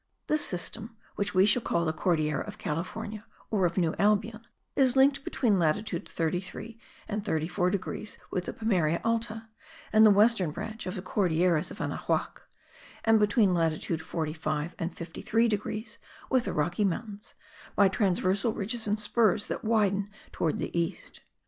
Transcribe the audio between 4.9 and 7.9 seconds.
linked between latitude 33 and 34